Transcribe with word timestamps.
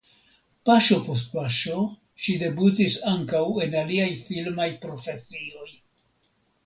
Paŝo 0.67 0.95
post 1.09 1.27
paŝo 1.33 1.75
ŝi 2.23 2.35
debutis 2.45 2.95
ankaŭ 3.11 3.43
en 3.67 3.77
aliaj 3.83 4.09
filmaj 4.31 4.69
profesioj. 4.87 5.69